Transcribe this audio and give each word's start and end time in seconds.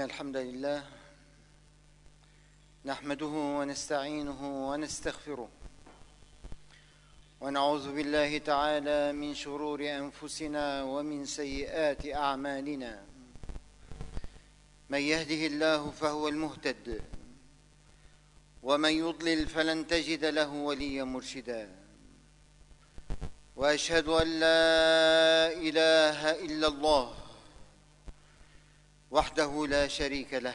إن 0.00 0.04
الحمد 0.04 0.36
لله 0.36 0.84
نحمده 2.84 3.26
ونستعينه 3.26 4.70
ونستغفره 4.70 5.48
ونعوذ 7.40 7.92
بالله 7.92 8.38
تعالى 8.38 9.12
من 9.12 9.34
شرور 9.34 9.80
أنفسنا 9.84 10.82
ومن 10.82 11.26
سيئات 11.26 12.06
أعمالنا. 12.06 13.04
من 14.90 14.98
يهده 14.98 15.46
الله 15.46 15.90
فهو 15.90 16.28
المهتد 16.28 17.02
ومن 18.62 18.92
يضلل 18.92 19.46
فلن 19.46 19.86
تجد 19.86 20.24
له 20.24 20.48
وليا 20.52 21.04
مرشدا. 21.04 21.68
وأشهد 23.56 24.08
أن 24.08 24.28
لا 24.40 25.52
إله 25.52 26.30
إلا 26.30 26.66
الله 26.68 27.19
وحده 29.10 29.66
لا 29.66 29.88
شريك 29.88 30.34
له 30.34 30.54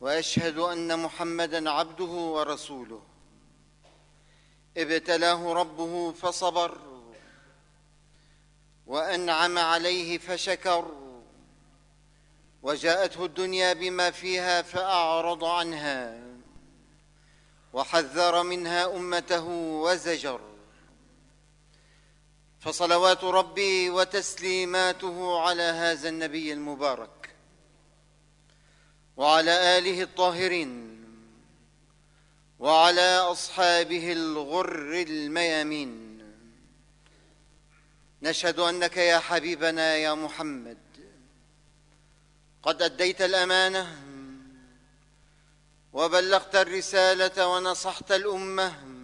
وأشهد 0.00 0.58
أن 0.58 0.98
محمدا 0.98 1.70
عبده 1.70 2.04
ورسوله. 2.04 3.02
ابتلاه 4.76 5.52
ربه 5.52 6.12
فصبر 6.12 6.78
وأنعم 8.86 9.58
عليه 9.58 10.18
فشكر 10.18 10.92
وجاءته 12.62 13.24
الدنيا 13.24 13.72
بما 13.72 14.10
فيها 14.10 14.62
فأعرض 14.62 15.44
عنها 15.44 16.18
وحذر 17.72 18.42
منها 18.42 18.96
أمته 18.96 19.44
وزجر. 19.84 20.49
فصلوات 22.60 23.24
ربي 23.24 23.90
وتسليماته 23.90 25.40
على 25.40 25.62
هذا 25.62 26.08
النبي 26.08 26.52
المبارك 26.52 27.34
وعلى 29.16 29.78
آله 29.78 30.02
الطاهرين 30.02 31.00
وعلى 32.58 33.16
أصحابه 33.18 34.12
الغر 34.12 34.92
الميامين. 35.08 36.10
نشهد 38.22 38.58
أنك 38.58 38.96
يا 38.96 39.18
حبيبنا 39.18 39.96
يا 39.96 40.14
محمد 40.14 40.78
قد 42.62 42.82
أديت 42.82 43.22
الأمانة 43.22 44.02
وبلغت 45.92 46.56
الرسالة 46.56 47.46
ونصحت 47.46 48.12
الأمة 48.12 48.99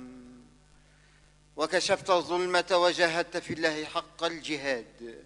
وكشفت 1.57 2.11
الظلمة 2.11 2.67
وجاهدت 2.73 3.37
في 3.37 3.53
الله 3.53 3.85
حق 3.85 4.25
الجهاد. 4.25 5.25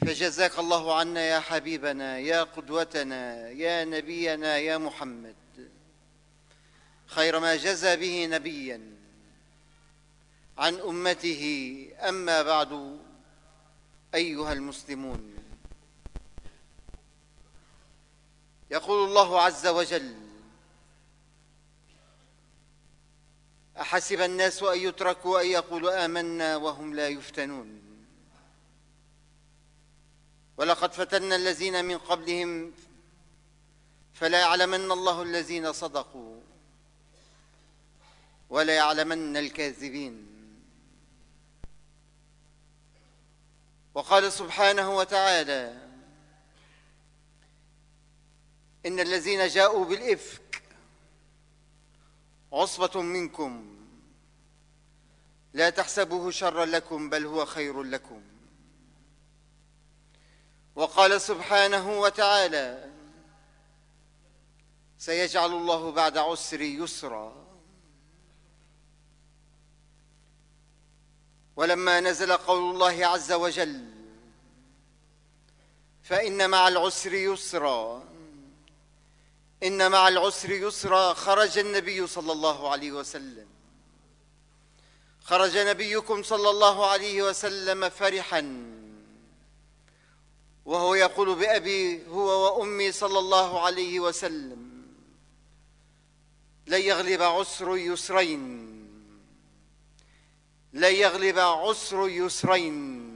فجزاك 0.00 0.58
الله 0.58 0.98
عنا 0.98 1.20
يا 1.20 1.40
حبيبنا 1.40 2.18
يا 2.18 2.42
قدوتنا 2.42 3.48
يا 3.48 3.84
نبينا 3.84 4.56
يا 4.56 4.78
محمد. 4.78 5.34
خير 7.06 7.40
ما 7.40 7.56
جزى 7.56 7.96
به 7.96 8.26
نبيا 8.26 8.80
عن 10.58 10.74
أمته. 10.74 11.42
أما 12.00 12.42
بعد 12.42 12.98
أيها 14.14 14.52
المسلمون. 14.52 15.34
يقول 18.70 19.08
الله 19.08 19.42
عز 19.42 19.66
وجل 19.66 20.27
أحسب 23.80 24.20
الناس 24.20 24.62
أن 24.62 24.78
يتركوا 24.78 25.40
أن 25.40 25.46
يقولوا 25.46 26.04
آمنا 26.04 26.56
وهم 26.56 26.94
لا 26.94 27.08
يفتنون. 27.08 27.82
ولقد 30.56 30.92
فتنا 30.92 31.36
الذين 31.36 31.84
من 31.84 31.98
قبلهم 31.98 32.72
فلا 34.14 34.40
يعلمن 34.40 34.92
الله 34.92 35.22
الذين 35.22 35.72
صدقوا 35.72 36.40
ولا 38.50 38.76
يعلمن 38.76 39.36
الكاذبين. 39.36 40.26
وقال 43.94 44.32
سبحانه 44.32 44.96
وتعالى 44.96 45.88
إن 48.86 49.00
الذين 49.00 49.46
جاءوا 49.46 49.84
بالإفك 49.84 50.47
عصبة 52.52 53.02
منكم. 53.02 53.76
لا 55.52 55.70
تحسبوه 55.70 56.30
شرا 56.30 56.64
لكم 56.64 57.10
بل 57.10 57.26
هو 57.26 57.44
خير 57.44 57.82
لكم. 57.82 58.22
وقال 60.74 61.20
سبحانه 61.20 62.00
وتعالى 62.00 62.90
سيجعل 64.98 65.52
الله 65.52 65.92
بعد 65.92 66.18
عسر 66.18 66.60
يسرا. 66.60 67.46
ولما 71.56 72.00
نزل 72.00 72.32
قول 72.36 72.74
الله 72.74 73.06
عز 73.06 73.32
وجل 73.32 73.88
فإن 76.02 76.50
مع 76.50 76.68
العسر 76.68 77.14
يسرا. 77.14 78.02
إن 79.62 79.90
مع 79.90 80.08
العسر 80.08 80.50
يسرا 80.50 81.14
خرج 81.14 81.58
النبي 81.58 82.06
صلى 82.06 82.32
الله 82.32 82.70
عليه 82.70 82.92
وسلم. 82.92 83.46
خرج 85.24 85.58
نبيكم 85.58 86.22
صلى 86.22 86.50
الله 86.50 86.86
عليه 86.86 87.22
وسلم 87.22 87.88
فرحا. 87.88 88.64
وهو 90.64 90.94
يقول 90.94 91.34
بأبي 91.34 92.06
هو 92.06 92.58
وأمي 92.58 92.92
صلى 92.92 93.18
الله 93.18 93.60
عليه 93.60 94.00
وسلم 94.00 94.86
لن 96.66 96.80
يغلب 96.80 97.22
عسر 97.22 97.76
يسرين. 97.76 98.68
لن 100.72 100.94
يغلب 100.94 101.38
عسر 101.38 102.08
يسرين. 102.08 103.07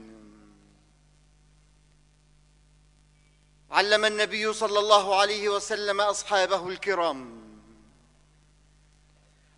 علم 3.73 4.05
النبي 4.05 4.53
صلى 4.53 4.79
الله 4.79 5.15
عليه 5.19 5.49
وسلم 5.49 6.01
أصحابه 6.01 6.67
الكرام. 6.69 7.43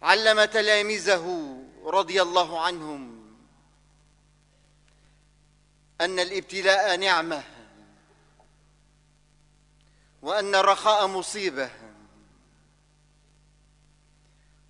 علم 0.02 0.46
تلاميذه 0.46 1.58
رضي 1.84 2.22
الله 2.22 2.62
عنهم 2.62 3.34
أن 6.02 6.20
الابتلاء 6.20 6.98
نعمة 6.98 7.44
وأن 10.22 10.56
الرخاء 10.56 11.08
مصيبة. 11.08 11.70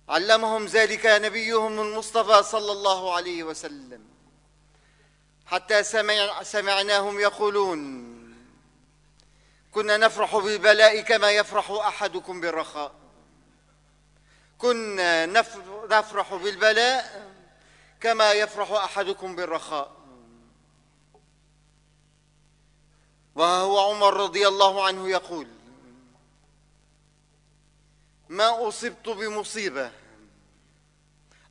علمهم 0.08 0.66
ذلك 0.66 1.06
نبيهم 1.06 1.80
المصطفى 1.80 2.42
صلى 2.42 2.72
الله 2.72 3.14
عليه 3.14 3.42
وسلم. 3.42 4.04
حتى 5.46 5.82
سمع 5.82 6.42
سمعناهم 6.42 7.20
يقولون 7.20 8.15
كنا 9.76 9.96
نفرح 9.96 10.36
بالبلاء 10.36 11.00
كما 11.00 11.30
يفرح 11.30 11.70
أحدكم 11.70 12.40
بالرخاء. 12.40 12.92
كنا 14.58 15.26
نفرح 15.90 16.34
بالبلاء 16.34 17.32
كما 18.00 18.32
يفرح 18.32 18.70
أحدكم 18.72 19.36
بالرخاء. 19.36 19.92
وهو 23.34 23.90
عمر 23.90 24.14
رضي 24.14 24.48
الله 24.48 24.86
عنه 24.86 25.08
يقول 25.08 25.48
ما 28.28 28.68
أصبت 28.68 29.08
بمصيبة. 29.08 29.90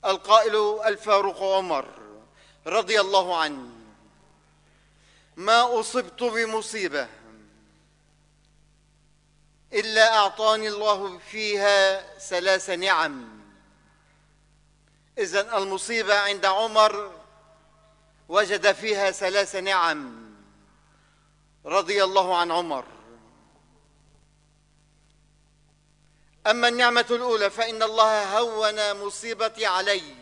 القائل 0.06 0.80
الفاروق 0.86 1.44
عمر 1.44 1.88
رضي 2.68 3.02
الله 3.02 3.38
عنه 3.38 3.70
ما 5.36 5.80
أصبت 5.80 6.24
بمصيبة. 6.24 7.08
إلا 9.76 10.18
أعطاني 10.18 10.68
الله 10.68 11.18
فيها 11.18 12.18
ثلاث 12.18 12.70
نعم. 12.70 13.42
اذا 15.18 15.58
المصيبة 15.58 16.20
عند 16.20 16.46
عمر 16.46 17.12
وجد 18.30 18.72
فيها 18.72 19.12
ثلاث 19.12 19.56
نعم. 19.56 20.26
رضي 21.66 22.04
الله 22.04 22.38
عن 22.38 22.52
عمر. 22.52 22.86
أما 26.48 26.68
النعمة 26.68 27.06
الأولى 27.10 27.50
فإن 27.50 27.84
الله 27.84 28.40
هون 28.40 29.06
مصيبتي 29.06 29.66
علي. 29.66 30.16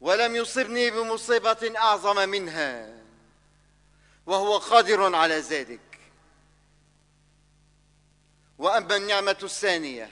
ولم 0.00 0.36
يصبني 0.36 0.90
بمصيبة 0.90 1.72
أعظم 1.76 2.28
منها. 2.28 2.99
وهو 4.30 4.58
قادر 4.58 5.14
على 5.16 5.34
ذلك. 5.34 5.80
وأما 8.58 8.96
النعمة 8.96 9.36
الثانية 9.42 10.10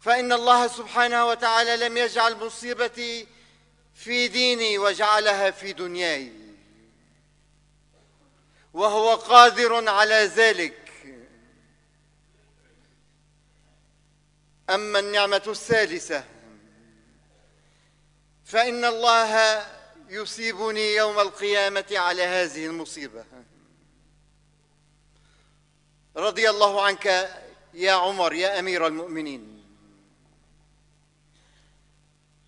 فإن 0.00 0.32
الله 0.32 0.66
سبحانه 0.66 1.26
وتعالى 1.26 1.76
لم 1.76 1.96
يجعل 1.96 2.36
مصيبتي 2.36 3.26
في 3.94 4.28
ديني 4.28 4.78
وجعلها 4.78 5.50
في 5.50 5.72
دنياي. 5.72 6.32
وهو 8.72 9.14
قادر 9.14 9.88
على 9.88 10.14
ذلك. 10.14 10.92
أما 14.70 14.98
النعمة 14.98 15.42
الثالثة 15.46 16.24
فإن 18.44 18.84
الله 18.84 19.79
يصيبني 20.10 20.94
يوم 20.94 21.18
القيامة 21.18 21.84
على 21.92 22.22
هذه 22.22 22.66
المصيبة. 22.66 23.24
رضي 26.16 26.50
الله 26.50 26.82
عنك 26.82 27.06
يا 27.74 27.92
عمر 27.92 28.32
يا 28.32 28.58
أمير 28.58 28.86
المؤمنين. 28.86 29.64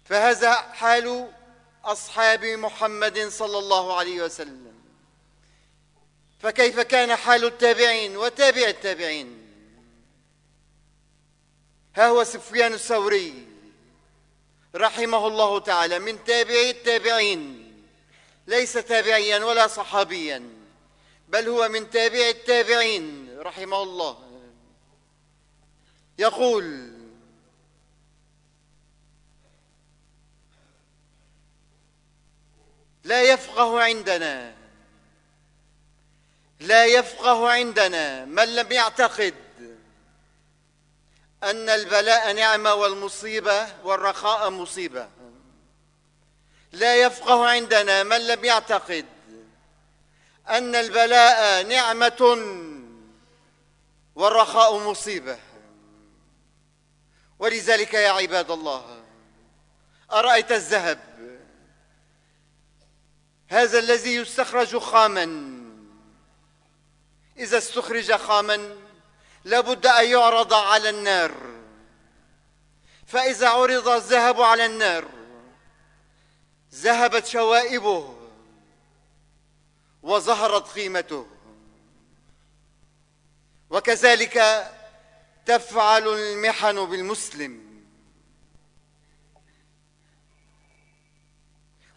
فهذا 0.04 0.54
حال 0.54 1.32
أصحاب 1.84 2.44
محمد 2.44 3.28
صلى 3.28 3.58
الله 3.58 3.96
عليه 3.98 4.22
وسلم. 4.22 4.72
فكيف 6.38 6.80
كان 6.80 7.16
حال 7.16 7.44
التابعين 7.44 8.16
وتابع 8.16 8.68
التابعين؟ 8.68 9.38
ها 11.96 12.06
هو 12.06 12.24
سفيان 12.24 12.72
الثوري. 12.72 13.51
رحمه 14.74 15.26
الله 15.26 15.58
تعالى 15.58 15.98
من 15.98 16.24
تابعي 16.24 16.70
التابعين 16.70 17.72
ليس 18.46 18.72
تابعيا 18.72 19.44
ولا 19.44 19.66
صحابيا 19.66 20.48
بل 21.28 21.48
هو 21.48 21.68
من 21.68 21.90
تابع 21.90 22.28
التابعين 22.28 23.38
رحمه 23.38 23.82
الله 23.82 24.18
يقول 26.18 26.92
لا 33.04 33.22
يفقه 33.22 33.82
عندنا 33.82 34.54
لا 36.60 36.84
يفقه 36.86 37.50
عندنا 37.50 38.24
من 38.24 38.54
لم 38.54 38.72
يعتقد 38.72 39.34
أن 41.42 41.68
البلاء 41.68 42.32
نعمة 42.32 42.74
والمصيبة 42.74 43.68
والرخاء 43.84 44.50
مصيبة. 44.50 45.08
لا 46.72 46.96
يفقه 46.96 47.48
عندنا 47.48 48.02
من 48.02 48.26
لم 48.26 48.44
يعتقد 48.44 49.06
أن 50.48 50.74
البلاء 50.74 51.66
نعمة 51.66 52.38
والرخاء 54.14 54.78
مصيبة. 54.78 55.38
ولذلك 57.38 57.94
يا 57.94 58.10
عباد 58.10 58.50
الله 58.50 59.02
أرأيت 60.12 60.52
الذهب؟ 60.52 60.98
هذا 63.48 63.78
الذي 63.78 64.14
يستخرج 64.14 64.76
خاما. 64.76 65.52
إذا 67.38 67.58
استخرج 67.58 68.12
خاما 68.12 68.76
لابد 69.44 69.86
أن 69.86 70.10
يعرض 70.10 70.54
على 70.54 70.90
النار. 70.90 71.34
فإذا 73.06 73.48
عرض 73.48 73.88
الذهب 73.88 74.40
على 74.40 74.66
النار 74.66 75.08
ذهبت 76.74 77.26
شوائبه 77.26 78.16
وظهرت 80.02 80.68
قيمته. 80.68 81.26
وكذلك 83.70 84.66
تفعل 85.46 86.08
المحن 86.08 86.86
بالمسلم. 86.86 87.72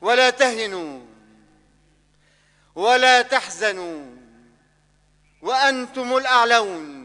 ولا 0.02 0.30
تهنوا 0.30 1.06
ولا 2.76 3.22
تحزنوا 3.22 4.16
وأنتم 5.42 6.18
الأعلون. 6.18 7.05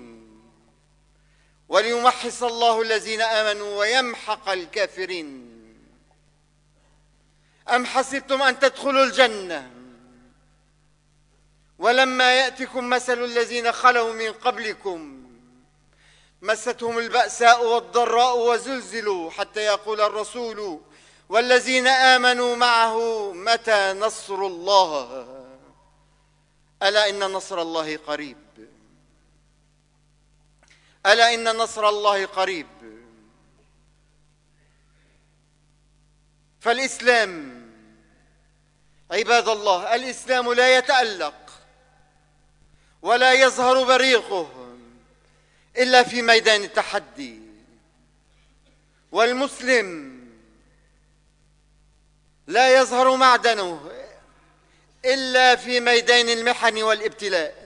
وليمحص 1.71 2.43
الله 2.43 2.81
الذين 2.81 3.21
آمنوا 3.21 3.79
ويمحق 3.79 4.49
الكافرين. 4.49 5.51
أم 7.69 7.85
حسبتم 7.85 8.41
أن 8.41 8.59
تدخلوا 8.59 9.03
الجنة؟ 9.03 9.71
ولما 11.79 12.33
يأتكم 12.33 12.89
مثل 12.89 13.23
الذين 13.23 13.71
خلوا 13.71 14.13
من 14.13 14.31
قبلكم 14.31 15.23
مستهم 16.41 16.97
البأساء 16.97 17.65
والضراء 17.65 18.37
وزلزلوا 18.37 19.31
حتى 19.31 19.59
يقول 19.59 20.01
الرسول 20.01 20.79
والذين 21.29 21.87
آمنوا 21.87 22.55
معه 22.55 23.31
متى 23.33 23.93
نصر 23.93 24.35
الله؟ 24.35 25.27
ألا 26.83 27.09
إن 27.09 27.19
نصر 27.19 27.61
الله 27.61 27.97
قريب. 27.97 28.50
ألا 31.05 31.33
إن 31.33 31.57
نصر 31.57 31.89
الله 31.89 32.25
قريب؟ 32.25 32.67
فالإسلام 36.59 37.61
عباد 39.11 39.49
الله 39.49 39.95
الإسلام 39.95 40.53
لا 40.53 40.77
يتألق 40.77 41.51
ولا 43.01 43.33
يظهر 43.33 43.83
بريقه 43.83 44.75
إلا 45.77 46.03
في 46.03 46.21
ميدان 46.21 46.63
التحدي. 46.63 47.39
والمسلم 49.11 50.11
لا 52.47 52.77
يظهر 52.77 53.15
معدنه 53.15 53.91
إلا 55.05 55.55
في 55.55 55.79
ميدان 55.79 56.29
المحن 56.29 56.83
والابتلاء. 56.83 57.60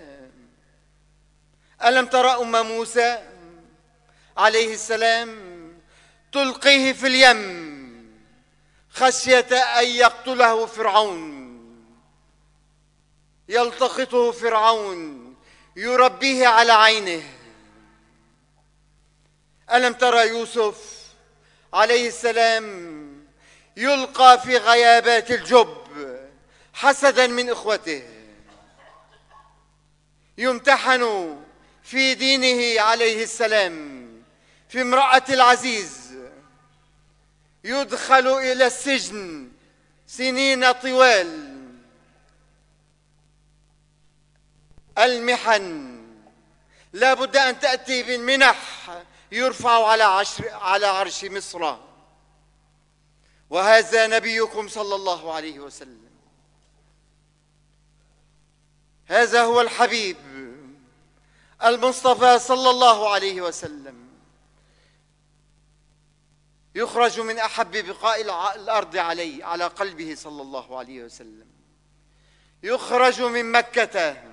ألم 1.84 2.06
ترى 2.06 2.30
أم 2.30 2.66
موسى 2.66 3.24
عليه 4.38 4.74
السلام 4.74 5.56
تلقيه 6.32 6.94
في 6.94 7.08
اليم 7.08 7.66
خشية 8.90 9.56
أن 9.56 9.88
يقتله 9.88 10.66
فرعون؟ 10.66 11.36
يلتقطه 13.50 14.32
فرعون 14.32 15.36
يربيه 15.76 16.48
على 16.48 16.72
عينه. 16.72 17.24
ألم 19.74 19.94
ترى 19.94 20.28
يوسف 20.28 21.06
عليه 21.74 22.08
السلام 22.08 22.96
يلقى 23.78 24.42
في 24.42 24.58
غيابات 24.58 25.32
الجب 25.32 25.78
حسدا 26.74 27.28
من 27.28 27.50
إخوته؟ 27.50 28.04
يمتحن 30.38 31.36
في 31.86 32.16
دينه 32.16 32.82
عليه 32.82 33.24
السلام 33.24 34.06
في 34.70 34.82
امرأة 34.82 35.24
العزيز. 35.30 36.16
يدخل 37.64 38.28
إلى 38.28 38.68
السجن 38.68 39.52
سنين 40.08 40.72
طوال. 40.72 41.56
المحن. 44.98 45.96
لا 46.94 47.14
بد 47.14 47.38
أن 47.38 47.60
تأتي 47.60 48.04
بالمنح 48.04 48.90
يرفع 49.32 49.88
على 49.88 50.04
عشر 50.04 50.50
على 50.50 50.86
عرش 50.86 51.26
مصر. 51.26 51.76
وهذا 53.50 54.08
نبيكم 54.08 54.68
صلى 54.68 54.96
الله 54.96 55.34
عليه 55.34 55.60
وسلم. 55.60 56.10
هذا 59.08 59.44
هو 59.44 59.62
الحبيب. 59.62 60.18
المصطفى 61.66 62.40
صلى 62.40 62.70
الله 62.70 63.14
عليه 63.14 63.42
وسلم. 63.42 64.06
يخرج 66.76 67.20
من 67.20 67.40
أحب 67.40 67.72
بقاء 67.72 68.22
الأرض 68.56 68.98
عليه 68.98 69.46
على 69.46 69.68
قلبه 69.68 70.16
صلى 70.16 70.42
الله 70.42 70.78
عليه 70.78 71.04
وسلم. 71.04 71.48
يخرج 72.64 73.22
من 73.22 73.52
مكة 73.52 74.24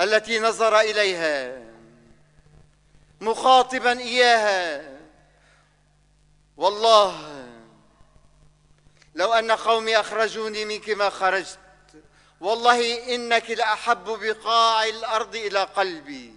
التي 0.00 0.40
نظر 0.40 0.80
إليها 0.80 1.62
مخاطبا 3.20 3.98
إياها. 3.98 5.00
والله 6.56 7.46
لو 9.14 9.32
أن 9.32 9.50
قومي 9.50 10.00
أخرجوني 10.00 10.64
منك 10.64 10.90
ما 10.90 11.10
خرجت 11.10 11.58
والله 12.40 13.14
إنك 13.14 13.50
لأحب 13.50 14.04
بقاع 14.04 14.84
الأرض 14.84 15.36
إلى 15.36 15.62
قلبي. 15.64 16.34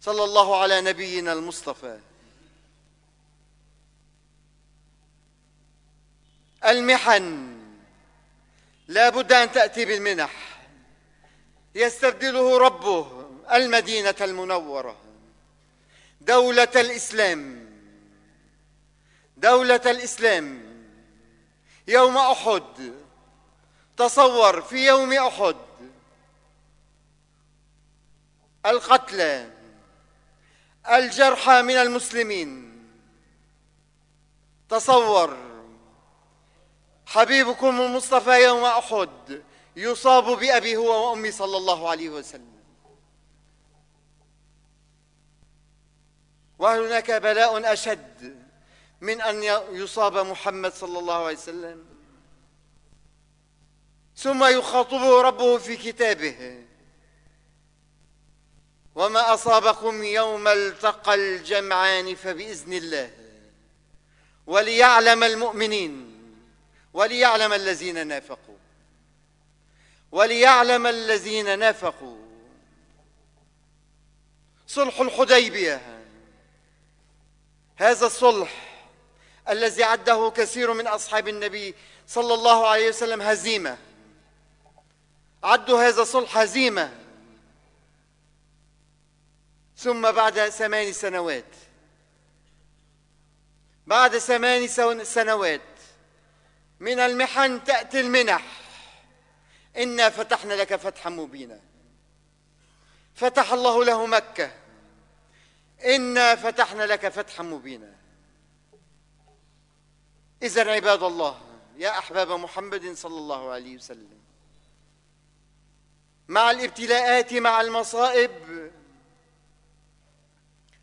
صلى 0.00 0.24
الله 0.24 0.62
على 0.62 0.80
نبينا 0.80 1.32
المصطفى. 1.32 1.98
المحن. 6.64 7.56
لا 8.88 9.08
بد 9.08 9.32
أن 9.32 9.52
تأتي 9.52 9.84
بالمنح. 9.84 10.62
يستبدله 11.74 12.58
ربه 12.58 13.26
المدينة 13.52 14.14
المنورة. 14.20 14.96
دولة 16.20 16.72
الإسلام. 16.76 17.66
دولة 19.36 19.80
الإسلام. 19.86 20.62
يوم 21.88 22.16
أحد. 22.16 23.05
تصور 23.96 24.62
في 24.62 24.86
يوم 24.86 25.12
أحد 25.12 25.56
القتلى 28.66 29.50
الجرحى 30.88 31.62
من 31.62 31.76
المسلمين. 31.76 32.76
تصور 34.68 35.36
حبيبكم 37.06 37.80
المصطفى 37.80 38.44
يوم 38.44 38.64
أحد 38.64 39.42
يصاب 39.76 40.24
بأبي 40.24 40.76
هو 40.76 41.10
وأمي 41.10 41.30
صلى 41.32 41.56
الله 41.56 41.90
عليه 41.90 42.08
وسلم. 42.08 42.56
وهل 46.58 46.80
هناك 46.80 47.10
بلاء 47.10 47.72
أشد 47.72 48.46
من 49.00 49.20
أن 49.20 49.42
يصاب 49.72 50.16
محمد 50.16 50.72
صلى 50.72 50.98
الله 50.98 51.24
عليه 51.24 51.36
وسلم. 51.36 51.95
ثم 54.16 54.44
يخاطبه 54.44 55.22
ربه 55.22 55.58
في 55.58 55.76
كتابه. 55.76 56.62
وما 58.94 59.34
أصابكم 59.34 60.04
يوم 60.04 60.48
التقى 60.48 61.14
الجمعان 61.14 62.14
فبإذن 62.14 62.72
الله. 62.72 63.10
وليعلم 64.46 65.24
المؤمنين 65.24 66.12
وليعلم 66.94 67.52
الذين 67.52 68.06
نافقوا. 68.06 68.56
وليعلم 70.12 70.86
الذين 70.86 71.58
نافقوا. 71.58 72.16
صلح 74.66 75.00
الحديبية. 75.00 76.02
هذا 77.76 78.06
الصلح 78.06 78.82
الذي 79.48 79.82
عده 79.84 80.32
كثير 80.36 80.72
من 80.72 80.86
أصحاب 80.86 81.28
النبي 81.28 81.74
صلى 82.08 82.34
الله 82.34 82.68
عليه 82.68 82.88
وسلم 82.88 83.22
هزيمة. 83.22 83.78
عدوا 85.46 85.88
هذا 85.88 86.02
الصلح 86.02 86.36
هزيمه 86.36 86.92
ثم 89.76 90.12
بعد 90.12 90.48
ثمان 90.48 90.92
سنوات. 90.92 91.54
بعد 93.86 94.18
ثمان 94.18 94.68
سنوات 95.04 95.60
من 96.80 96.98
المحن 96.98 97.64
تأتي 97.64 98.00
المنح. 98.00 98.60
إنا 99.76 100.10
فتحنا 100.10 100.54
لك 100.54 100.76
فتحا 100.76 101.10
مبينا. 101.10 101.60
فتح 103.14 103.52
الله 103.52 103.84
له 103.84 104.06
مكة. 104.06 104.52
إنا 105.84 106.34
فتحنا 106.34 106.82
لك 106.82 107.08
فتحا 107.08 107.42
مبينا. 107.42 107.96
إذا 110.42 110.70
عباد 110.70 111.02
الله 111.02 111.40
يا 111.76 111.98
أحباب 111.98 112.32
محمد 112.32 112.94
صلى 112.94 113.18
الله 113.18 113.50
عليه 113.50 113.76
وسلم 113.76 114.25
مع 116.28 116.50
الابتلاءات 116.50 117.32
مع 117.32 117.60
المصائب 117.60 118.30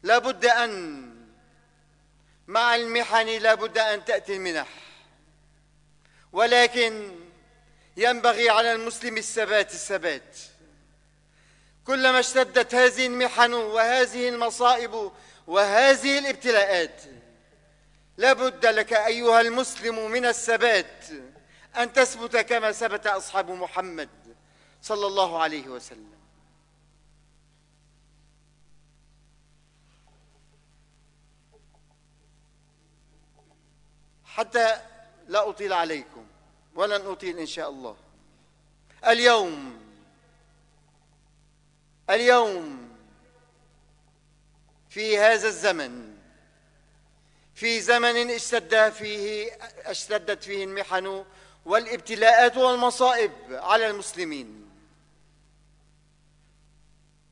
لابد 0.04 0.46
أن 0.46 1.04
مع 2.48 2.76
المحن 2.76 3.28
لابد 3.28 3.78
أن 3.78 4.06
تأتي 4.06 4.36
المنح. 4.36 4.68
ولكن 6.34 7.12
ينبغي 7.98 8.50
على 8.50 8.74
المسلم 8.74 9.18
الثبات 9.18 9.74
الثبات. 9.74 10.38
كلما 11.88 12.20
اشتدت 12.20 12.76
هذه 12.76 13.08
المحن 13.08 13.54
وهذه 13.54 14.30
المصائب 14.30 15.12
وهذه 15.48 16.20
الابتلاءات 16.20 17.02
لابد 18.18 18.66
لك 18.66 18.94
أيها 18.94 19.42
المسلم 19.42 20.12
من 20.12 20.26
الثبات 20.26 21.06
أن 21.78 21.94
تثبت 21.94 22.38
كما 22.38 22.72
ثبت 22.72 23.08
أصحاب 23.08 23.52
محمد. 23.52 24.10
صلى 24.84 25.08
الله 25.08 25.40
عليه 25.40 25.68
وسلم. 25.68 26.13
حتى 34.25 34.82
لا 35.28 35.50
أطيل 35.50 35.74
عليكم 35.74 36.25
ولن 36.75 37.06
أطيل 37.06 37.40
إن 37.40 37.46
شاء 37.46 37.70
الله. 37.70 37.96
اليوم 39.08 39.80
اليوم 42.10 42.90
في 44.90 45.18
هذا 45.18 45.48
الزمن 45.48 46.18
في 47.56 47.82
زمن 47.82 48.32
اشتد 48.32 48.90
فيه 48.90 49.52
اشتدت 49.86 50.44
فيه 50.44 50.63
المحن 50.63 51.25
والابتلاءات 51.66 52.58
والمصائب 52.58 53.32
على 53.50 53.90
المسلمين. 53.90 54.73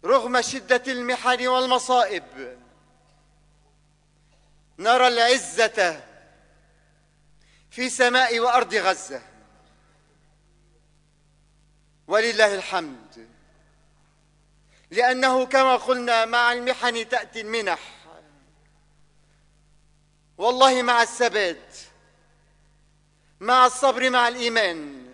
رغم 0.06 0.42
شدة 0.42 0.84
المحن 0.88 1.48
والمصائب 1.48 2.58
نرى 4.80 5.08
العزة 5.08 6.04
في 7.72 7.90
سماء 7.90 8.40
وأرض 8.40 8.76
غزة. 8.76 9.22
ولله 12.08 12.56
الحمد. 12.56 13.28
لأنه 14.92 15.46
كما 15.46 15.76
قلنا 15.76 16.26
مع 16.26 16.54
المحن 16.54 17.10
تأتي 17.10 17.42
المنح. 17.42 17.80
والله 20.38 20.82
مع 20.82 21.02
الثبات 21.02 21.78
مع 23.40 23.66
الصبر 23.66 24.10
مع 24.10 24.28
الإيمان 24.28 25.08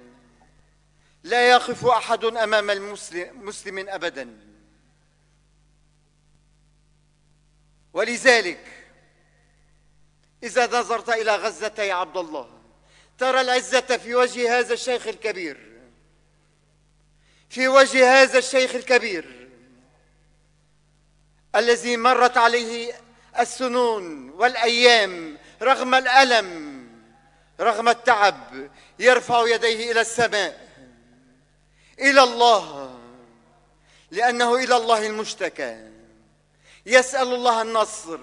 لا 1.23 1.49
يقف 1.49 1.85
أحد 1.85 2.25
أمام 2.25 2.69
المسلم 2.69 3.89
أبدا. 3.89 4.46
ولذلك 7.97 8.59
إذا 10.43 10.79
نظرت 10.79 11.09
إلى 11.09 11.35
غزة 11.35 11.73
يا 11.77 11.93
عبد 11.93 12.17
الله 12.17 12.49
ترى 13.17 13.41
العزة 13.41 13.81
في 13.81 14.15
وجه 14.15 14.59
هذا 14.59 14.73
الشيخ 14.73 15.07
الكبير. 15.07 15.57
في 17.49 17.67
وجه 17.67 18.21
هذا 18.21 18.37
الشيخ 18.37 18.75
الكبير 18.75 19.49
الذي 21.55 21.97
مرت 21.97 22.37
عليه 22.37 22.93
السنون 23.39 24.29
والأيام 24.29 25.37
رغم 25.61 25.95
الألم 25.95 26.77
رغم 27.59 27.89
التعب 27.89 28.69
يرفع 28.99 29.47
يديه 29.47 29.91
إلى 29.91 30.01
السماء 30.01 30.67
إلى 31.99 32.23
الله 32.23 32.99
لأنه 34.11 34.55
إلى 34.55 34.77
الله 34.77 35.07
المشتكى. 35.07 35.96
يسأل 36.87 37.33
الله 37.33 37.61
النصر 37.61 38.19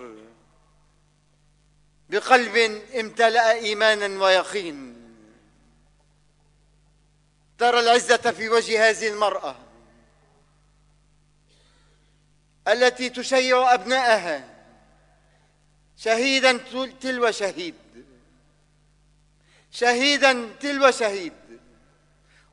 بقلب 2.11 2.57
امتلأ 3.01 3.53
إيمانا 3.53 4.25
ويقين. 4.25 4.95
ترى 7.59 7.81
العزة 7.81 8.17
في 8.17 8.49
وجه 8.49 8.89
هذه 8.91 9.09
المرأة 9.09 9.57
التي 12.69 13.11
تشيع 13.11 13.75
أبنائها 13.75 14.49
شهيدا 15.97 16.61
تلو 17.01 17.31
شهيد 17.31 17.75
شهيدا 19.71 20.57
تلو 20.61 20.91
شهيد. 20.91 21.33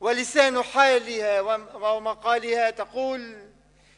ولسان 0.02 0.64
حالها 0.64 1.42
ومقالها 1.76 2.70
تقول 2.70 3.38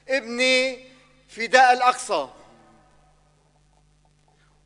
ابني 0.10 0.92
فداء 1.35 1.73
الأقصى. 1.73 2.29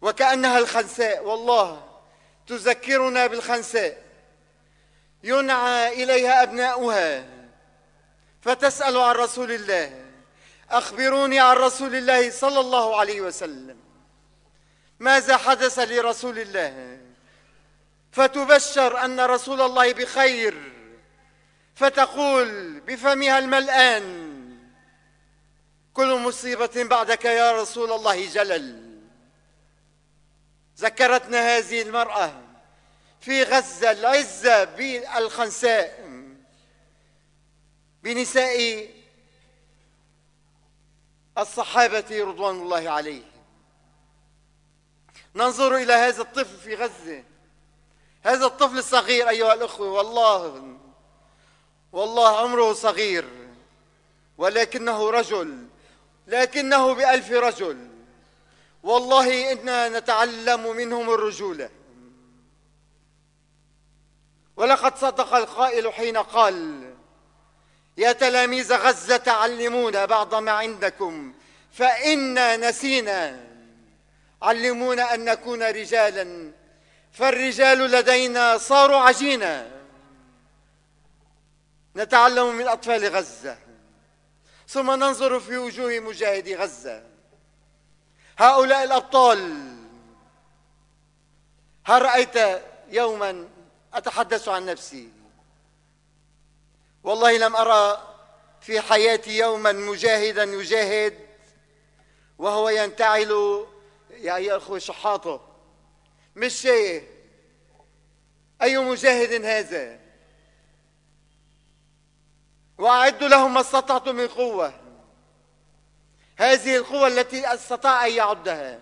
وكأنها 0.01 0.57
الخنساء 0.57 1.23
والله 1.23 1.99
تذكرنا 2.47 3.27
بالخنساء. 3.27 4.03
ينعى 5.23 6.03
إليها 6.03 6.43
أبناؤها 6.43 7.25
فتسأل 8.41 8.97
عن 8.97 9.15
رسول 9.15 9.51
الله. 9.51 10.05
أخبروني 10.69 11.39
عن 11.39 11.55
رسول 11.55 11.95
الله 11.95 12.31
صلى 12.31 12.59
الله 12.59 12.99
عليه 12.99 13.21
وسلم. 13.21 13.77
ماذا 14.99 15.37
حدث 15.37 15.79
لرسول 15.79 16.39
الله؟ 16.39 16.97
فتبشر 18.11 19.05
أن 19.05 19.19
رسول 19.19 19.61
الله 19.61 19.93
بخير 19.93 20.73
فتقول 21.75 22.79
بفمها 22.79 23.39
الملآن. 23.39 24.36
كل 25.97 26.19
مصيبة 26.19 26.83
بعدك 26.83 27.25
يا 27.25 27.61
رسول 27.61 27.91
الله 27.91 28.29
جلل. 28.29 28.99
ذكرتنا 30.77 31.57
هذه 31.57 31.81
المرأة 31.81 32.41
في 33.21 33.43
غزة 33.43 33.91
العزة 33.91 34.63
بالخنساء 34.63 36.09
بنساء 38.03 38.89
الصحابة 41.37 42.05
رضوان 42.11 42.55
الله 42.55 42.89
عليهم. 42.89 43.31
ننظر 45.35 45.75
إلى 45.75 45.93
هذا 45.93 46.21
الطفل 46.21 46.57
في 46.57 46.75
غزة. 46.75 47.23
هذا 48.23 48.45
الطفل 48.45 48.77
الصغير 48.77 49.29
أيها 49.29 49.53
الأخوة 49.53 49.91
والله 49.91 50.77
والله 51.91 52.39
عمره 52.39 52.73
صغير 52.73 53.25
ولكنه 54.37 55.09
رجل. 55.09 55.67
لكنه 56.27 56.93
بألف 56.93 57.31
رجل. 57.31 57.87
والله 58.83 59.51
إنا 59.51 59.89
نتعلم 59.89 60.75
منهم 60.75 61.09
الرجولة 61.09 61.69
ولقد 64.55 64.97
صدق 64.97 65.33
القائل 65.33 65.93
حين 65.93 66.17
قال 66.17 66.87
يا 67.97 68.11
تلاميذ 68.11 68.73
غزة 68.73 69.23
علمونا 69.27 70.05
بعض 70.05 70.35
ما 70.35 70.51
عندكم 70.51 71.33
فإنا 71.71 72.57
نسينا. 72.57 73.47
علمونا 74.41 75.13
أن 75.13 75.25
نكون 75.25 75.63
رجالا 75.63 76.51
فالرجال 77.11 77.79
لدينا 77.79 78.57
صاروا 78.57 78.97
عجينا. 78.97 79.67
نتعلم 81.95 82.55
من 82.55 82.67
أطفال 82.67 83.05
غزة. 83.05 83.57
ثم 84.67 84.91
ننظر 84.91 85.39
في 85.39 85.57
وجوه 85.57 85.99
مجاهدي 85.99 86.55
غزة. 86.55 87.03
هؤلاء 88.37 88.83
الأبطال 88.83 89.67
هل 91.83 92.01
رأيت 92.01 92.61
يوما 92.89 93.49
أتحدث 93.93 94.47
عن 94.47 94.65
نفسي؟ 94.65 95.09
والله 97.03 97.37
لم 97.37 97.55
أرى 97.55 98.13
في 98.61 98.81
حياتي 98.81 99.37
يوما 99.37 99.71
مجاهدا 99.71 100.43
يجاهد 100.43 101.27
وهو 102.37 102.69
ينتعل 102.69 103.65
يا 104.11 104.57
أخوة 104.57 104.79
شحاطة. 104.79 105.41
مش 106.35 106.53
شيء. 106.53 107.07
أي 108.61 108.77
مجاهد 108.77 109.45
هذا؟ 109.45 110.06
وأعدوا 112.77 113.27
لهم 113.27 113.53
ما 113.53 113.61
استطعتم 113.61 114.15
من 114.15 114.27
قوة. 114.27 114.73
هذه 116.37 116.75
القوة 116.75 117.07
التي 117.07 117.53
أستطاع 117.53 118.05
أن 118.05 118.11
يعدها. 118.11 118.79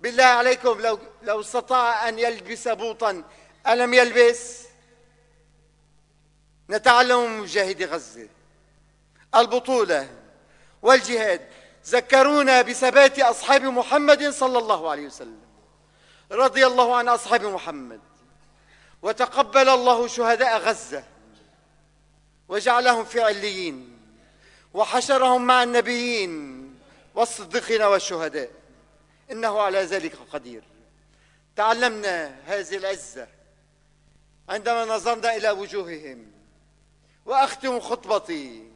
بالله 0.00 0.24
عليكم 0.24 0.80
لو 0.80 0.98
لو 1.22 1.40
استطاع 1.40 2.08
أن 2.08 2.18
يلبس 2.18 2.68
بوطا 2.68 3.22
ألم 3.66 3.94
يلبس؟ 3.94 4.62
نتعلم 6.70 7.30
من 7.30 7.38
مجاهدي 7.38 7.84
غزة. 7.84 8.28
البطولة 9.34 10.08
والجهاد. 10.82 11.48
ذكرونا 11.86 12.62
بثبات 12.62 13.18
أصحاب 13.18 13.62
محمد 13.62 14.30
صلى 14.30 14.58
الله 14.58 14.90
عليه 14.90 15.06
وسلم. 15.06 15.40
رضي 16.32 16.66
الله 16.66 16.96
عن 16.96 17.08
أصحاب 17.08 17.44
محمد. 17.44 18.00
وتقبل 19.02 19.68
الله 19.68 20.08
شهداء 20.08 20.58
غزة. 20.58 21.04
وجعلهم 22.48 23.04
في 23.04 23.20
عليين 23.20 23.98
وحشرهم 24.74 25.46
مع 25.46 25.62
النبيين 25.62 26.74
والصديقين 27.14 27.82
والشهداء. 27.82 28.50
إنه 29.30 29.60
على 29.60 29.78
ذلك 29.78 30.16
قدير. 30.32 30.62
تعلمنا 31.56 32.36
هذه 32.46 32.76
العزة 32.76 33.28
عندما 34.48 34.84
نظرنا 34.84 35.36
إلى 35.36 35.50
وجوههم. 35.50 36.32
وأختم 37.26 37.80
خطبتي 37.80 38.70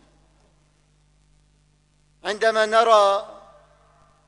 عندما 2.25 2.67
نرى 2.67 3.37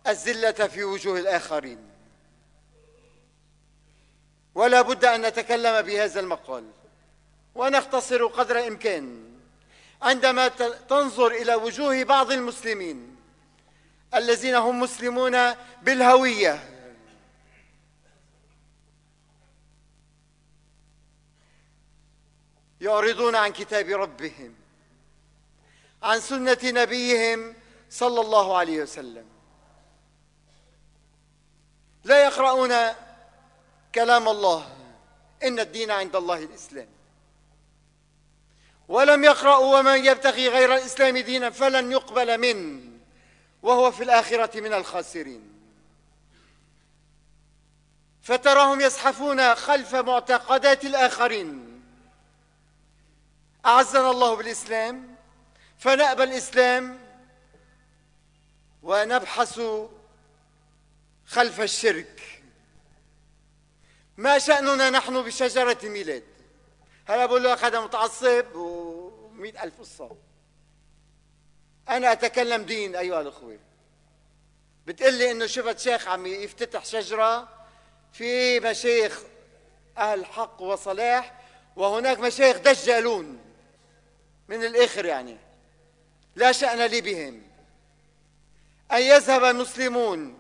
الزلة 0.07 0.53
في 0.53 0.85
وجوه 0.85 1.19
الآخرين. 1.19 1.91
ولا 4.55 4.83
بد 4.83 5.05
أن 5.05 5.27
نتكلم 5.27 5.83
بهذا 5.83 6.21
المقال 6.21 6.71
ونختصر 7.55 8.27
قدر 8.27 8.59
الإمكان. 8.59 9.32
عندما 10.03 10.49
تنظر 10.89 11.27
إلى 11.27 11.55
وجوه 11.55 12.03
بعض 12.03 12.33
المسلمين 12.33 13.17
الذين 14.15 14.55
هم 14.55 14.81
مسلمون 14.81 15.53
بالهوية. 15.83 16.69
يعرضون 22.81 23.37
عن 23.37 23.53
كتاب 23.53 23.89
ربهم 23.89 24.55
عن 26.03 26.21
سنة 26.21 26.59
نبيهم 26.65 27.55
صلى 27.91 28.21
الله 28.21 28.57
عليه 28.57 28.83
وسلم. 28.83 29.27
لا 32.05 32.25
يقرؤون 32.25 32.75
كلام 33.95 34.29
الله. 34.29 34.77
إن 35.43 35.61
الدين 35.61 35.91
عند 35.91 36.17
الله 36.17 36.45
الإسلام. 36.45 36.89
ولم 38.93 39.25
يقرأوا 39.25 39.79
ومن 39.79 40.05
يبتغي 40.05 40.49
غير 40.49 40.75
الإسلام 40.75 41.19
دينا 41.19 41.51
فلن 41.51 41.93
يقبل 41.93 42.39
منه 42.39 42.81
وهو 43.63 43.93
في 43.93 44.03
الآخرة 44.03 44.61
من 44.61 44.73
الخاسرين. 44.73 45.53
فتراهم 48.23 48.81
يزحفون 48.81 49.55
خلف 49.55 49.95
معتقدات 49.95 50.85
الآخرين. 50.85 51.83
أعزنا 53.67 54.11
الله 54.11 54.35
بالإسلام 54.37 55.17
فنأبى 55.79 56.23
الإسلام 56.23 56.99
ونبحث 58.83 59.61
خلف 61.27 61.61
الشرك. 61.61 62.43
ما 64.17 64.39
شأننا 64.39 64.91
نحن 64.91 65.23
بشجرة 65.23 65.79
الميلاد 65.85 66.32
هلا 67.13 67.27
بقول 67.27 67.45
لك 67.45 67.65
هذا 67.65 67.81
متعصب 67.81 68.55
ومئة 68.55 69.63
ألف 69.63 69.81
قصة. 69.81 70.17
أنا 71.89 72.13
أتكلم 72.13 72.63
دين 72.63 72.97
أيها 72.97 73.21
الأخوة. 73.21 73.59
بتقول 74.87 75.15
لي 75.15 75.31
إنه 75.31 75.47
شفت 75.47 75.79
شيخ 75.79 76.09
عم 76.09 76.27
يفتتح 76.27 76.85
شجرة 76.85 77.49
في 78.13 78.61
مشايخ 78.61 79.23
أهل 79.99 80.27
حق 80.27 80.63
وصلاح 80.63 81.41
وهناك 81.77 82.19
مشايخ 82.19 82.57
دجالون 82.57 83.39
من 84.49 84.65
الآخر 84.65 85.05
يعني. 85.05 85.37
لا 86.37 86.53
شأن 86.53 86.83
لي 86.83 87.01
بهم. 87.01 87.43
أن 88.93 89.03
يذهب 89.03 89.45
المسلمون. 89.45 90.39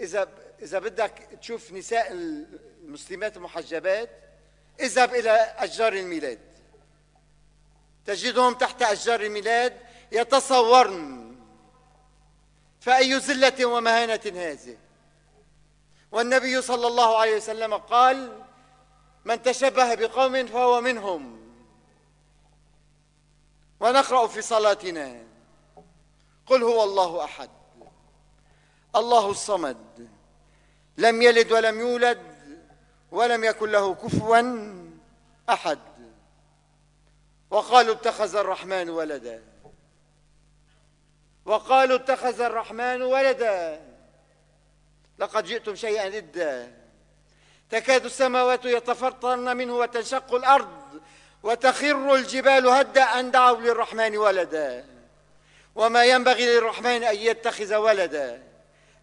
إذا 0.00 0.28
إذا 0.62 0.78
بدك 0.78 1.28
تشوف 1.40 1.72
نساء 1.72 2.12
المسلمات 2.12 3.36
المحجبات 3.36 4.10
اذهب 4.80 5.14
إلى 5.14 5.54
أشجار 5.58 5.92
الميلاد. 5.92 6.38
تجدهم 8.06 8.54
تحت 8.54 8.82
أشجار 8.82 9.20
الميلاد 9.20 9.80
يتصورن. 10.12 11.36
فأي 12.80 13.20
زلة 13.20 13.64
ومهانة 13.64 14.20
هذه؟ 14.26 14.76
والنبي 16.12 16.62
صلى 16.62 16.86
الله 16.86 17.18
عليه 17.18 17.36
وسلم 17.36 17.74
قال 17.74 18.42
من 19.24 19.42
تشبه 19.42 19.94
بقوم 19.94 20.46
فهو 20.46 20.80
منهم. 20.80 21.42
ونقرأ 23.80 24.26
في 24.26 24.42
صلاتنا 24.42 25.22
قل 26.46 26.62
هو 26.62 26.84
الله 26.84 27.24
أحد 27.24 27.50
الله 28.96 29.30
الصمد 29.30 30.08
لم 30.98 31.22
يلد 31.22 31.52
ولم 31.52 31.80
يولد 31.80 32.31
ولم 33.12 33.44
يكن 33.44 33.70
له 33.70 33.94
كفوا 33.94 34.72
أحد. 35.50 35.78
وقالوا 37.50 37.94
اتخذ 37.94 38.36
الرحمن 38.36 38.90
ولدا. 38.90 39.42
وقالوا 41.44 41.96
اتخذ 41.96 42.40
الرحمن 42.40 43.02
ولدا. 43.02 43.80
لقد 45.18 45.44
جئتم 45.44 45.74
شيئا 45.74 46.06
إدا 46.06 46.72
تكاد 47.70 48.04
السماوات 48.04 48.64
يتفطرن 48.64 49.56
منه 49.56 49.76
وتنشق 49.76 50.34
الأرض 50.34 51.00
وتخر 51.42 52.14
الجبال 52.14 52.68
هدا 52.68 53.02
أن 53.02 53.30
دعوا 53.30 53.60
للرحمن 53.60 54.16
ولدا. 54.16 54.86
وما 55.74 56.04
ينبغي 56.04 56.46
للرحمن 56.46 57.04
أن 57.04 57.16
يتخذ 57.16 57.74
ولدا. 57.74 58.42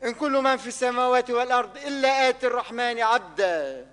إن 0.04 0.14
كل 0.14 0.32
من 0.32 0.58
في 0.58 0.68
السماوات 0.68 1.30
والأرض 1.30 1.78
إلا 1.78 2.30
آتي 2.30 2.48
الرحمن 2.48 3.00
عبدا. 3.00 3.89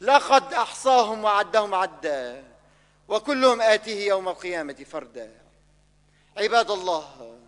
لقد 0.00 0.54
أحصاهم 0.54 1.24
وعدهم 1.24 1.74
عدا 1.74 2.44
وكلهم 3.08 3.60
آتيه 3.60 4.08
يوم 4.08 4.28
القيامة 4.28 4.74
فردا. 4.74 5.32
عباد 6.36 6.70
الله 6.70 7.38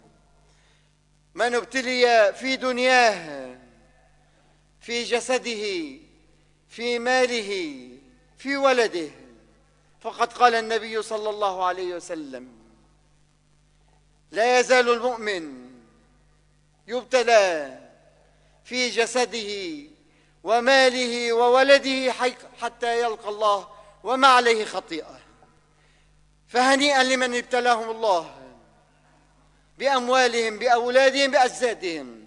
من 1.35 1.55
ابتلي 1.55 2.35
في 2.35 2.57
دنياه 2.57 3.57
في 4.81 5.03
جسده 5.03 5.99
في 6.69 6.99
ماله 6.99 7.89
في 8.39 8.57
ولده 8.57 9.11
فقد 10.01 10.33
قال 10.33 10.55
النبي 10.55 11.03
صلى 11.03 11.31
الله 11.31 11.65
عليه 11.65 11.95
وسلم 11.95 12.49
لا 14.31 14.61
يزال 14.61 14.89
المؤمن 14.91 15.71
يبتلى 16.87 17.79
في 18.65 18.89
جسده 18.89 19.90
وماله 20.45 21.33
وولده 21.33 22.13
حتى 22.61 23.01
يلقى 23.01 23.29
الله 23.29 23.69
وما 24.05 24.29
عليه 24.29 24.65
خطيئة. 24.65 25.21
فهنيئا 26.49 27.03
لمن 27.03 27.35
ابتلاهم 27.35 27.91
الله 27.91 28.37
بأموالهم 29.79 30.59
بأولادهم 30.59 31.31
بأجسادهم. 31.31 32.27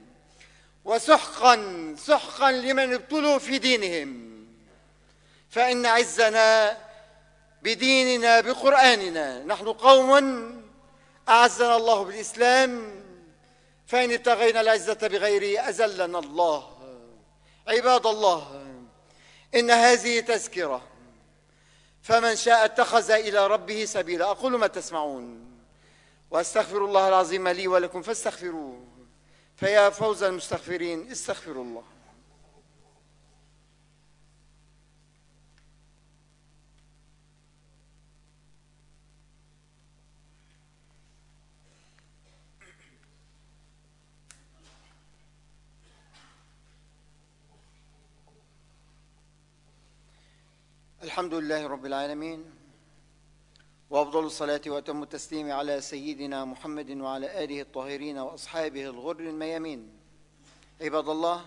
وسحقا 0.86 1.56
سحقا 1.99 2.52
لمن 2.52 2.93
ابتلوا 2.93 3.38
في 3.38 3.58
دينهم. 3.58 4.34
فإن 5.49 5.86
عزنا 5.86 6.78
بديننا 7.62 8.41
بقرآننا. 8.41 9.43
نحن 9.43 9.67
قوم 9.67 10.13
أعزنا 11.30 11.76
الله 11.76 12.04
بالإسلام 12.04 13.04
فإن 13.88 14.12
ابتغينا 14.12 14.62
العزة 14.62 15.08
بغيره 15.08 15.60
أذلنا 15.60 16.19
الله. 16.19 16.72
عباد 17.67 18.06
الله 18.06 18.63
إن 19.56 19.71
هذه 19.71 20.19
تذكرة 20.19 20.82
فمن 22.02 22.36
شاء 22.36 22.65
اتخذ 22.65 23.12
إلى 23.12 23.47
ربه 23.47 23.86
سبيلا. 23.86 24.26
أقول 24.26 24.58
ما 24.58 24.67
تسمعون 24.67 25.45
وأستغفر 26.32 26.86
الله 26.86 27.08
العظيم 27.08 27.47
لي 27.47 27.67
ولكم 27.67 28.02
فاستغفروه 28.02 28.88
فيا 29.56 29.89
فوز 29.89 30.23
المستغفرين 30.23 31.12
استغفروا 31.12 31.63
الله. 31.63 31.84
الحمد 51.04 51.34
لله 51.34 51.68
رب 51.68 51.86
العالمين 51.86 52.46
وأفضل 53.89 54.26
الصلاة 54.26 54.62
وأتم 54.68 55.04
التسليم 55.04 55.52
على 55.52 55.82
سيدنا 55.82 56.46
محمد 56.46 56.92
وعلى 56.92 57.44
آله 57.44 57.62
الطاهرين 57.62 58.18
وأصحابه 58.18 58.84
الغر 58.86 59.20
الميامين. 59.20 59.89
عباد 60.82 61.10
الله 61.10 61.46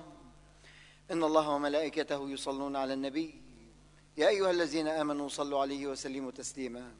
إن 1.10 1.22
الله 1.24 1.48
وملائكته 1.48 2.30
يصلون 2.30 2.76
على 2.76 2.94
النبي. 2.94 3.42
يا 4.16 4.28
أيها 4.28 4.50
الذين 4.50 4.88
آمنوا 4.88 5.28
صلوا 5.28 5.60
عليه 5.60 5.86
وسلموا 5.86 6.30
تسليما. 6.30 6.92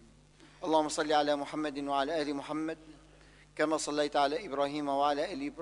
اللهم 0.64 0.88
صل 0.88 1.12
على 1.12 1.36
محمد 1.36 1.78
وعلى 1.78 2.22
آل 2.22 2.34
محمد 2.34 2.78
كما 3.56 3.76
صليت 3.76 4.16
على 4.16 4.46
إبراهيم 4.46 4.88
وعلى 4.88 5.32
آل 5.32 5.52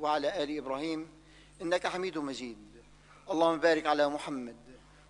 وعلى 0.00 0.42
آل 0.42 0.58
إبراهيم 0.58 1.08
إنك 1.62 1.86
حميد 1.86 2.18
مجيد. 2.18 2.58
اللهم 3.30 3.58
بارك 3.58 3.86
على 3.86 4.08
محمد 4.08 4.56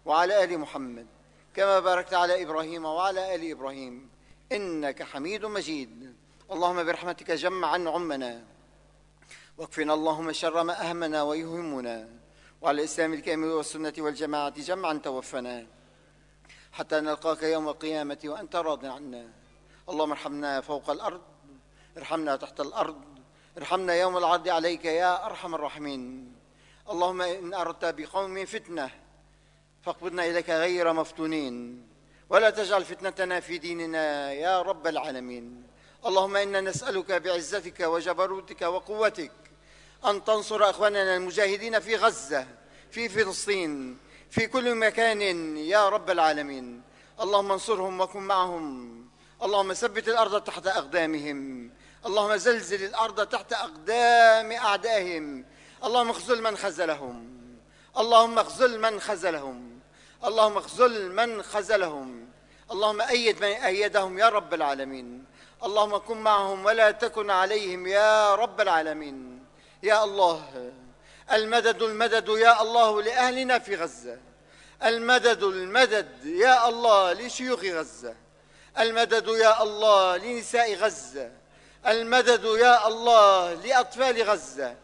وعلى 0.06 0.44
آل 0.44 0.58
محمد 0.58 1.06
كما 1.54 1.80
باركت 1.80 2.14
على 2.14 2.42
إبراهيم 2.42 2.84
وعلى 2.84 3.34
آل 3.34 3.50
إبراهيم. 3.50 4.10
إنك 4.52 5.02
حميد 5.02 5.46
مجيد. 5.46 6.14
اللهم 6.50 6.84
برحمتك 6.84 7.30
جمع 7.30 7.68
عن 7.68 7.88
عمنا. 7.88 8.44
واكفنا 9.58 9.94
اللهم 9.94 10.32
شر 10.32 10.62
ما 10.62 10.90
أهمنا 10.90 11.22
ويهمنا. 11.22 12.08
وعلى 12.62 12.78
الإسلام 12.78 13.12
الكامل 13.12 13.48
والسنة 13.48 13.92
والجماعة 13.98 14.60
جمعا 14.60 14.94
توفنا. 14.94 15.66
حتى 16.72 17.00
نلقاك 17.00 17.42
يوم 17.42 17.68
القيامة 17.68 18.18
وأنت 18.24 18.56
راض 18.56 18.84
عنا. 18.84 19.28
اللهم 19.88 20.10
ارحمنا 20.10 20.60
فوق 20.60 20.90
الأرض. 20.90 21.22
ارحمنا 21.96 22.36
تحت 22.36 22.60
الأرض. 22.60 23.02
ارحمنا 23.58 23.94
يوم 23.94 24.16
العرض 24.16 24.48
عليك 24.48 24.84
يا 24.84 25.26
أرحم 25.26 25.54
الراحمين. 25.54 26.32
اللهم 26.90 27.22
إن 27.22 27.54
أردت 27.54 27.84
بقوم 27.84 28.44
فتنة 28.44 28.90
فاقبضنا 29.84 30.26
إليك 30.26 30.50
غير 30.50 30.92
مفتونين. 30.92 31.86
ولا 32.30 32.50
تجعل 32.50 32.84
فتنتنا 32.84 33.40
في 33.40 33.58
ديننا 33.58 34.32
يا 34.32 34.62
رب 34.62 34.86
العالمين. 34.86 35.62
اللهم 36.06 36.36
إنا 36.36 36.60
نسألك 36.60 37.12
بعزتك 37.12 37.80
وجبروتك 37.80 38.62
وقوتك 38.62 39.32
أن 40.06 40.24
تنصر 40.24 40.70
أخواننا 40.70 41.16
المجاهدين 41.16 41.80
في 41.80 41.96
غزة 41.96 42.46
في 42.90 43.08
فلسطين 43.08 43.98
في 44.30 44.46
كل 44.46 44.74
مكان 44.74 45.56
يا 45.56 45.88
رب 45.88 46.10
العالمين. 46.10 46.82
اللهم 47.20 47.52
انصرهم 47.52 48.00
وكن 48.00 48.20
معهم. 48.20 48.94
اللهم 49.42 49.72
ثبت 49.72 50.08
الأرض 50.08 50.40
تحت 50.40 50.66
أقدامهم. 50.66 51.70
اللهم 52.06 52.36
زلزل 52.36 52.84
الأرض 52.84 53.26
تحت 53.26 53.52
أقدام 53.52 54.52
أعدائهم. 54.52 55.44
اللهم 55.84 56.10
اخذل 56.10 56.42
من 56.42 56.56
خذلهم. 56.56 57.30
اللهم 57.98 58.38
اخذل 58.38 58.80
من 58.80 59.00
خذلهم. 59.00 59.73
اللهم 60.24 60.56
اخذل 60.56 61.12
من 61.12 61.42
خذلهم. 61.42 62.28
اللهم 62.70 63.00
أيد 63.00 63.44
من 63.44 63.52
أيدهم 63.52 64.18
يا 64.18 64.28
رب 64.28 64.54
العالمين. 64.54 65.24
اللهم 65.64 65.96
كن 65.96 66.16
معهم 66.16 66.64
ولا 66.64 66.90
تكن 66.90 67.30
عليهم 67.30 67.86
يا 67.86 68.34
رب 68.34 68.60
العالمين. 68.60 69.44
يا 69.82 70.04
الله 70.04 70.72
المدد 71.32 71.82
المدد 71.82 72.28
يا 72.28 72.62
الله 72.62 73.02
لأهلنا 73.02 73.58
في 73.58 73.76
غزة. 73.76 74.18
المدد 74.84 75.42
المدد 75.42 76.24
يا 76.24 76.68
الله 76.68 77.12
لشيوخ 77.12 77.64
غزة. 77.64 78.14
المدد 78.78 79.28
يا 79.28 79.62
الله 79.62 80.16
لنساء 80.16 80.74
غزة. 80.74 81.30
المدد 81.86 82.44
يا 82.44 82.86
الله 82.88 83.54
لأطفال 83.54 84.22
غزة. 84.22 84.76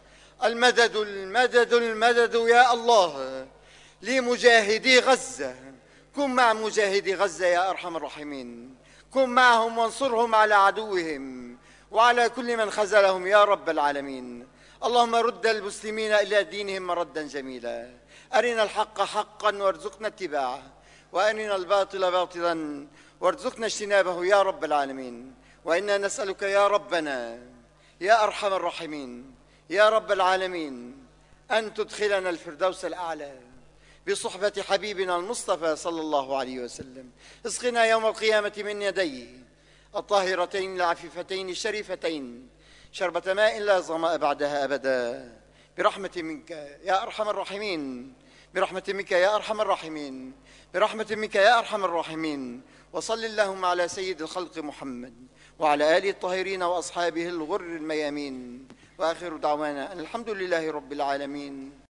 المدد 0.44 0.96
المدد 0.96 1.72
المدد 1.72 2.34
يا 2.34 2.72
الله 2.72 3.46
لمجاهدي 4.02 4.98
غزة. 4.98 5.54
كن 6.16 6.30
مع 6.30 6.52
مجاهدي 6.52 7.14
غزة 7.14 7.46
يا 7.46 7.70
أرحم 7.70 7.96
الراحمين. 7.96 8.74
كن 9.10 9.28
معهم 9.28 9.78
وانصرهم 9.78 10.34
على 10.34 10.54
عدوهم. 10.54 11.56
وعلى 11.90 12.28
كل 12.28 12.56
من 12.56 12.70
خذلهم 12.70 13.26
يا 13.26 13.44
رب 13.44 13.70
العالمين. 13.70 14.46
اللهم 14.84 15.14
رد 15.14 15.46
المسلمين 15.46 16.12
إلى 16.12 16.44
دينهم 16.44 16.82
مردا 16.82 17.22
جميلا. 17.26 17.90
أرنا 18.34 18.62
الحق 18.62 19.02
حقا 19.02 19.56
وارزقنا 19.56 20.08
اتباعه. 20.08 20.62
وأرنا 21.12 21.56
الباطل 21.56 22.10
باطلا 22.10 22.86
وارزقنا 23.20 23.66
اجتنابه 23.66 24.24
يا 24.24 24.42
رب 24.42 24.64
العالمين. 24.64 25.34
وإنا 25.64 25.98
نسألك 25.98 26.42
يا 26.42 26.66
ربنا 26.68 27.38
يا 28.00 28.24
أرحم 28.24 28.52
الراحمين 28.52 29.34
يا 29.70 29.88
رب 29.88 30.12
العالمين 30.12 31.06
أن 31.50 31.74
تدخلنا 31.74 32.30
الفردوس 32.30 32.84
الأعلى. 32.84 33.49
بصحبة 34.08 34.52
حبيبنا 34.68 35.16
المصطفى 35.16 35.76
صلى 35.76 36.00
الله 36.00 36.38
عليه 36.38 36.58
وسلم. 36.60 37.10
اسقنا 37.46 37.84
يوم 37.84 38.06
القيامة 38.06 38.52
من 38.56 38.82
يديه. 38.82 39.26
الطاهرتين 39.96 40.76
العفيفتين 40.76 41.48
الشريفتين. 41.48 42.48
شربة 42.92 43.32
ماء 43.34 43.58
لا 43.58 43.80
ظمأ 43.80 44.16
بعدها 44.16 44.64
أبدا. 44.64 45.32
برحمة 45.78 46.10
منك 46.16 46.50
يا 46.84 47.02
أرحم 47.02 47.28
الراحمين. 47.28 48.14
برحمة 48.54 48.82
منك 48.88 49.12
يا 49.12 49.36
أرحم 49.36 49.60
الراحمين. 49.60 50.32
برحمة 50.74 51.06
منك 51.10 51.34
يا 51.34 51.58
أرحم 51.58 51.84
الراحمين. 51.84 52.62
وصل 52.92 53.24
اللهم 53.24 53.64
على 53.64 53.88
سيد 53.88 54.22
الخلق 54.22 54.58
محمد 54.58 55.14
وعلى 55.58 55.98
آله 55.98 56.10
الطاهرين 56.10 56.62
وأصحابه 56.62 57.28
الغر 57.28 57.60
الميامين. 57.60 58.68
وآخر 58.98 59.36
دعوانا 59.36 59.92
أن 59.92 60.00
الحمد 60.00 60.30
لله 60.30 60.70
رب 60.70 60.92
العالمين. 60.92 61.80